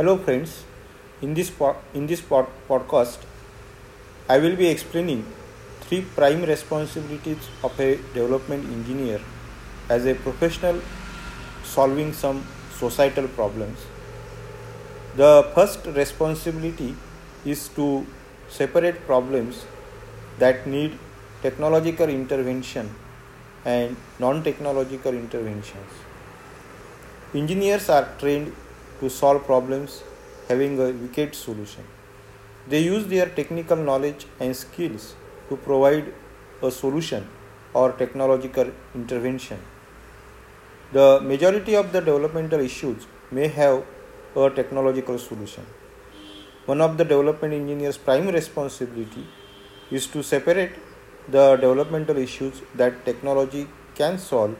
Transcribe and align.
Hello 0.00 0.16
friends, 0.16 0.52
in 1.20 1.34
this, 1.34 1.50
po- 1.50 1.76
in 1.92 2.06
this 2.06 2.22
pod- 2.22 2.52
podcast 2.66 3.18
I 4.30 4.38
will 4.38 4.56
be 4.56 4.66
explaining 4.66 5.26
three 5.82 6.00
prime 6.00 6.42
responsibilities 6.42 7.48
of 7.62 7.78
a 7.78 7.96
development 8.14 8.64
engineer 8.64 9.20
as 9.90 10.06
a 10.06 10.14
professional 10.14 10.80
solving 11.64 12.14
some 12.14 12.46
societal 12.78 13.28
problems. 13.28 13.76
The 15.16 15.50
first 15.54 15.84
responsibility 15.84 16.96
is 17.44 17.68
to 17.76 18.06
separate 18.48 19.04
problems 19.04 19.66
that 20.38 20.66
need 20.66 20.98
technological 21.42 22.08
intervention 22.08 22.88
and 23.66 23.96
non 24.18 24.42
technological 24.42 25.12
interventions. 25.12 25.92
Engineers 27.34 27.90
are 27.90 28.08
trained 28.18 28.54
to 29.00 29.08
solve 29.08 29.44
problems 29.44 30.02
having 30.48 30.78
a 30.78 30.90
wicked 30.90 31.34
solution. 31.34 31.84
They 32.68 32.80
use 32.80 33.06
their 33.06 33.26
technical 33.26 33.76
knowledge 33.76 34.26
and 34.38 34.54
skills 34.54 35.14
to 35.48 35.56
provide 35.56 36.12
a 36.62 36.70
solution 36.70 37.28
or 37.72 37.92
technological 37.92 38.70
intervention. 38.94 39.58
The 40.92 41.20
majority 41.20 41.74
of 41.76 41.92
the 41.92 42.00
developmental 42.00 42.60
issues 42.60 43.06
may 43.30 43.48
have 43.48 43.84
a 44.36 44.50
technological 44.50 45.18
solution. 45.18 45.64
One 46.66 46.80
of 46.80 46.98
the 46.98 47.04
development 47.04 47.54
engineer's 47.54 47.96
prime 47.96 48.28
responsibility 48.28 49.26
is 49.90 50.06
to 50.08 50.22
separate 50.22 50.72
the 51.28 51.56
developmental 51.56 52.16
issues 52.16 52.62
that 52.74 53.04
technology 53.04 53.66
can 53.94 54.18
solve 54.18 54.56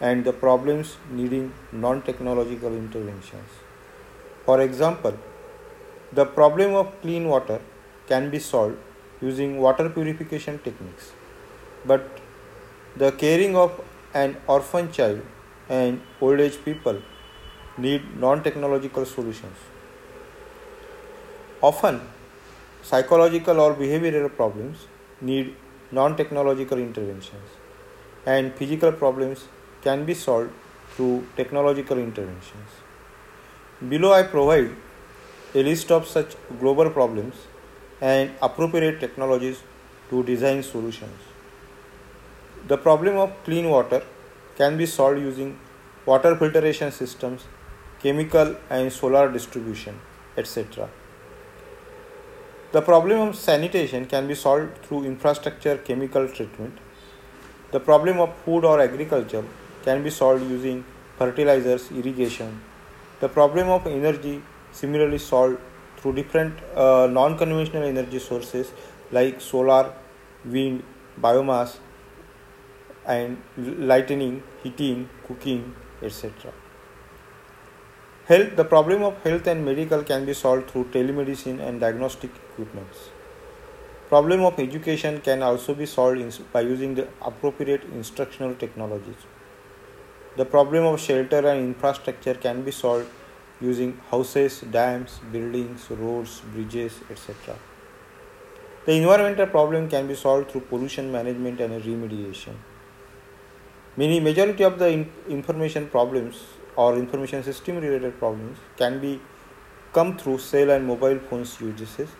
and 0.00 0.24
the 0.24 0.32
problems 0.32 0.96
needing 1.10 1.52
non 1.72 2.02
technological 2.02 2.72
interventions. 2.72 3.63
For 4.44 4.60
example, 4.60 5.16
the 6.12 6.26
problem 6.26 6.74
of 6.74 7.00
clean 7.00 7.28
water 7.28 7.60
can 8.08 8.30
be 8.30 8.38
solved 8.38 8.76
using 9.20 9.58
water 9.58 9.88
purification 9.88 10.58
techniques, 10.58 11.12
but 11.86 12.20
the 12.96 13.10
caring 13.12 13.56
of 13.56 13.80
an 14.12 14.36
orphan 14.46 14.92
child 14.92 15.22
and 15.68 16.00
old 16.20 16.40
age 16.40 16.58
people 16.64 17.00
need 17.78 18.02
non 18.18 18.42
technological 18.42 19.06
solutions. 19.06 19.56
Often, 21.62 22.02
psychological 22.82 23.60
or 23.60 23.74
behavioral 23.74 24.30
problems 24.36 24.86
need 25.22 25.54
non 25.90 26.16
technological 26.16 26.78
interventions, 26.78 27.60
and 28.26 28.54
physical 28.54 28.92
problems 28.92 29.46
can 29.82 30.04
be 30.04 30.12
solved 30.12 30.52
through 30.90 31.26
technological 31.36 31.98
interventions. 31.98 32.83
Below, 33.88 34.12
I 34.12 34.22
provide 34.22 34.70
a 35.54 35.62
list 35.62 35.90
of 35.90 36.06
such 36.06 36.36
global 36.58 36.88
problems 36.88 37.34
and 38.00 38.30
appropriate 38.40 38.98
technologies 38.98 39.62
to 40.08 40.22
design 40.22 40.62
solutions. 40.62 41.20
The 42.66 42.78
problem 42.78 43.16
of 43.18 43.32
clean 43.44 43.68
water 43.68 44.02
can 44.56 44.78
be 44.78 44.86
solved 44.86 45.20
using 45.20 45.58
water 46.06 46.34
filtration 46.34 46.92
systems, 46.92 47.44
chemical 48.00 48.56
and 48.70 48.90
solar 48.90 49.30
distribution, 49.30 50.00
etc. 50.38 50.88
The 52.72 52.80
problem 52.80 53.28
of 53.28 53.36
sanitation 53.36 54.06
can 54.06 54.26
be 54.26 54.34
solved 54.34 54.78
through 54.86 55.04
infrastructure 55.04 55.76
chemical 55.76 56.26
treatment. 56.28 56.78
The 57.70 57.80
problem 57.80 58.18
of 58.18 58.34
food 58.44 58.64
or 58.64 58.80
agriculture 58.80 59.44
can 59.84 60.02
be 60.02 60.10
solved 60.10 60.48
using 60.48 60.84
fertilizers, 61.18 61.90
irrigation. 61.90 62.62
The 63.20 63.28
problem 63.28 63.68
of 63.68 63.86
energy 63.86 64.42
similarly 64.72 65.18
solved 65.18 65.58
through 65.96 66.14
different 66.14 66.58
uh, 66.74 67.06
non-conventional 67.10 67.84
energy 67.84 68.18
sources 68.18 68.72
like 69.10 69.40
solar, 69.40 69.92
wind, 70.44 70.82
biomass, 71.20 71.76
and 73.06 73.38
lightning, 73.56 74.42
heating, 74.62 75.08
cooking, 75.26 75.74
etc. 76.02 76.52
Health, 78.26 78.56
the 78.56 78.64
problem 78.64 79.02
of 79.02 79.22
health 79.22 79.46
and 79.46 79.64
medical 79.64 80.02
can 80.02 80.24
be 80.24 80.32
solved 80.32 80.70
through 80.70 80.84
telemedicine 80.84 81.60
and 81.60 81.80
diagnostic 81.80 82.30
equipments. 82.52 83.10
Problem 84.08 84.42
of 84.44 84.58
education 84.58 85.20
can 85.20 85.42
also 85.42 85.74
be 85.74 85.86
solved 85.86 86.52
by 86.52 86.62
using 86.62 86.94
the 86.94 87.08
appropriate 87.22 87.84
instructional 87.92 88.54
technologies. 88.54 89.26
The 90.36 90.44
problem 90.44 90.84
of 90.84 91.00
shelter 91.00 91.46
and 91.46 91.60
infrastructure 91.60 92.34
can 92.34 92.62
be 92.62 92.72
solved 92.72 93.08
using 93.60 94.00
houses, 94.10 94.62
dams, 94.62 95.20
buildings, 95.30 95.88
roads, 95.90 96.40
bridges, 96.52 97.00
etc. 97.08 97.56
The 98.84 98.92
environmental 98.94 99.46
problem 99.46 99.88
can 99.88 100.08
be 100.08 100.16
solved 100.16 100.50
through 100.50 100.62
pollution 100.62 101.12
management 101.12 101.60
and 101.60 101.80
remediation. 101.82 102.54
Many 103.96 104.18
majority 104.18 104.64
of 104.64 104.78
the 104.80 104.88
in- 104.88 105.12
information 105.28 105.88
problems 105.88 106.42
or 106.74 106.96
information 106.96 107.44
system 107.44 107.76
related 107.76 108.18
problems 108.18 108.58
can 108.76 109.00
be 109.00 109.20
come 109.92 110.16
through 110.18 110.38
cell 110.38 110.70
and 110.70 110.84
mobile 110.84 111.20
phones 111.30 111.60
uses 111.60 112.10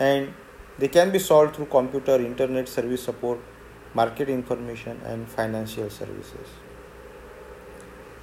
and 0.00 0.34
they 0.78 0.88
can 0.88 1.12
be 1.12 1.20
solved 1.20 1.54
through 1.54 1.66
computer 1.66 2.16
internet 2.16 2.68
service 2.68 3.04
support 3.04 3.38
market 3.94 4.28
information 4.28 5.00
and 5.04 5.28
financial 5.28 5.88
services 5.88 6.48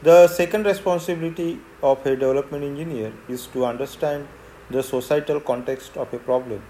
the 0.03 0.27
second 0.27 0.65
responsibility 0.65 1.59
of 1.81 2.05
a 2.05 2.15
development 2.15 2.63
engineer 2.63 3.13
is 3.29 3.47
to 3.47 3.65
understand 3.65 4.27
the 4.69 4.83
societal 4.83 5.39
context 5.39 5.97
of 5.97 6.13
a 6.13 6.17
problem 6.17 6.61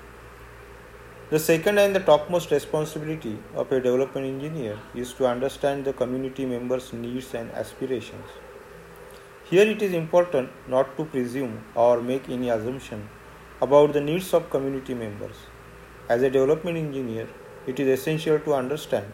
the 1.27 1.39
second 1.39 1.79
and 1.79 1.95
the 1.95 2.01
topmost 2.01 2.51
responsibility 2.51 3.39
of 3.55 3.71
a 3.71 3.81
development 3.81 4.27
engineer 4.27 4.77
is 4.93 5.11
to 5.13 5.25
understand 5.25 5.83
the 5.83 5.91
community 5.91 6.45
members' 6.45 6.93
needs 6.93 7.33
and 7.33 7.49
aspirations. 7.53 8.29
Here 9.45 9.65
it 9.65 9.81
is 9.81 9.93
important 9.93 10.51
not 10.67 10.95
to 10.97 11.05
presume 11.05 11.63
or 11.73 11.99
make 11.99 12.29
any 12.29 12.49
assumption 12.49 13.09
about 13.59 13.93
the 13.93 14.01
needs 14.01 14.35
of 14.35 14.51
community 14.51 14.93
members. 14.93 15.35
As 16.09 16.21
a 16.21 16.29
development 16.29 16.77
engineer, 16.77 17.27
it 17.65 17.79
is 17.79 17.99
essential 17.99 18.37
to 18.41 18.53
understand 18.53 19.11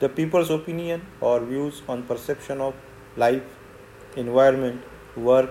the 0.00 0.08
people's 0.08 0.48
opinion 0.48 1.06
or 1.20 1.40
views 1.40 1.82
on 1.86 2.02
perception 2.04 2.62
of 2.62 2.72
life, 3.16 3.42
environment, 4.16 4.82
work, 5.16 5.50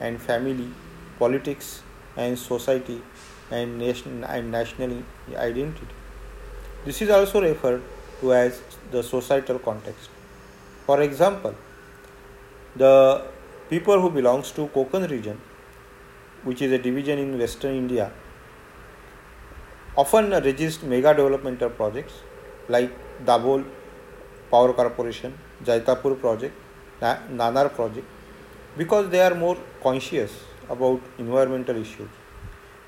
and 0.00 0.20
family, 0.20 0.68
politics, 1.18 1.82
and 2.16 2.38
society 2.38 3.02
and, 3.50 3.78
nation, 3.78 4.24
and 4.24 4.50
national 4.50 5.02
identity. 5.36 5.86
This 6.84 7.02
is 7.02 7.10
also 7.10 7.40
referred 7.42 7.82
to 8.20 8.32
as 8.34 8.60
the 8.90 9.02
societal 9.02 9.58
context. 9.58 10.10
For 10.86 11.02
example, 11.02 11.54
the 12.76 13.26
people 13.68 14.00
who 14.00 14.10
belongs 14.10 14.52
to 14.52 14.66
Konkan 14.68 15.10
region, 15.10 15.40
which 16.44 16.62
is 16.62 16.72
a 16.72 16.78
division 16.78 17.18
in 17.18 17.38
western 17.38 17.76
India, 17.76 18.10
often 19.96 20.30
resist 20.30 20.82
mega 20.84 21.14
developmental 21.14 21.70
projects 21.70 22.14
like 22.68 22.90
Dabhol 23.24 23.64
Power 24.50 24.72
Corporation, 24.72 25.36
Jaitapur 25.64 26.18
project, 26.18 26.54
Nanar 27.00 27.74
project, 27.74 28.06
because 28.76 29.08
they 29.10 29.20
are 29.20 29.34
more 29.34 29.56
conscious 29.82 30.32
about 30.68 31.00
environmental 31.18 31.76
issues 31.76 32.08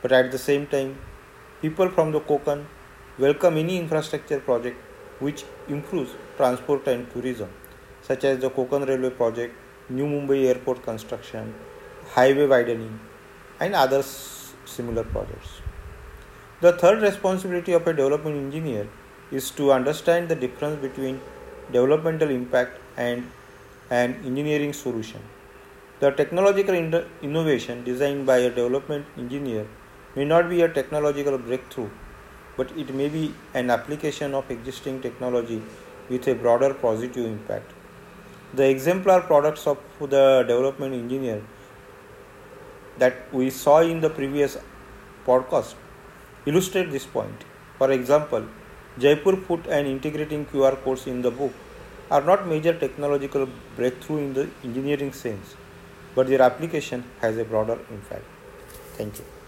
but 0.02 0.10
at 0.10 0.32
the 0.32 0.38
same 0.38 0.66
time, 0.66 0.98
people 1.60 1.88
from 1.88 2.10
the 2.10 2.20
Konkan 2.20 2.64
welcome 3.18 3.56
any 3.56 3.78
infrastructure 3.78 4.40
project 4.40 4.76
which 5.20 5.44
improves 5.68 6.10
transport 6.36 6.88
and 6.88 7.08
tourism, 7.12 7.48
such 8.02 8.24
as 8.24 8.40
the 8.40 8.50
Konkan 8.50 8.86
Railway 8.88 9.10
project, 9.10 9.54
New 9.88 10.06
Mumbai 10.06 10.46
Airport 10.46 10.82
construction, 10.82 11.54
highway 12.14 12.46
widening, 12.48 12.98
and 13.60 13.76
other 13.76 14.02
similar 14.02 15.04
projects. 15.04 15.60
The 16.60 16.72
third 16.72 17.00
responsibility 17.00 17.72
of 17.72 17.86
a 17.86 17.92
development 17.92 18.36
engineer 18.36 18.88
is 19.30 19.52
to 19.52 19.72
understand 19.72 20.28
the 20.28 20.34
difference 20.34 20.80
between 20.82 21.20
developmental 21.70 22.30
impact 22.30 22.78
and 22.96 23.30
an 24.00 24.14
engineering 24.24 24.72
solution. 24.72 25.20
The 26.00 26.10
technological 26.10 26.74
innovation 27.22 27.84
designed 27.84 28.24
by 28.26 28.38
a 28.38 28.50
development 28.50 29.06
engineer 29.18 29.66
may 30.16 30.24
not 30.24 30.48
be 30.48 30.62
a 30.62 30.68
technological 30.68 31.36
breakthrough, 31.38 31.90
but 32.56 32.70
it 32.76 32.94
may 32.94 33.08
be 33.08 33.34
an 33.54 33.70
application 33.70 34.34
of 34.34 34.50
existing 34.50 35.00
technology 35.02 35.62
with 36.08 36.26
a 36.26 36.34
broader 36.34 36.72
positive 36.74 37.26
impact. 37.26 37.70
The 38.54 38.68
exemplar 38.68 39.20
products 39.20 39.66
of 39.66 39.78
the 40.00 40.44
development 40.48 40.94
engineer 40.94 41.42
that 42.98 43.32
we 43.32 43.50
saw 43.50 43.80
in 43.80 44.00
the 44.00 44.10
previous 44.10 44.56
podcast 45.26 45.74
illustrate 46.46 46.90
this 46.90 47.06
point. 47.06 47.44
For 47.78 47.90
example, 47.90 48.46
Jaipur 48.98 49.36
foot 49.36 49.66
an 49.66 49.86
integrating 49.86 50.46
QR 50.46 50.82
codes 50.82 51.06
in 51.06 51.22
the 51.22 51.30
book 51.30 51.52
are 52.10 52.20
not 52.22 52.46
major 52.46 52.72
technological 52.78 53.48
breakthrough 53.76 54.18
in 54.18 54.34
the 54.34 54.48
engineering 54.64 55.12
sense, 55.12 55.54
but 56.14 56.26
their 56.26 56.42
application 56.42 57.04
has 57.20 57.38
a 57.38 57.44
broader 57.44 57.78
impact. 57.90 58.24
Thank 58.96 59.18
you. 59.18 59.41